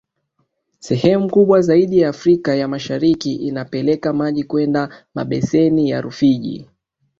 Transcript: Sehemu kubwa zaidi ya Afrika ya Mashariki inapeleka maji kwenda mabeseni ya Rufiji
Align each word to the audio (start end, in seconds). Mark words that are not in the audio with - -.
Sehemu 0.79 1.29
kubwa 1.31 1.61
zaidi 1.61 1.99
ya 1.99 2.09
Afrika 2.09 2.55
ya 2.55 2.67
Mashariki 2.67 3.35
inapeleka 3.35 4.13
maji 4.13 4.43
kwenda 4.43 5.05
mabeseni 5.15 5.89
ya 5.89 6.01
Rufiji 6.01 6.69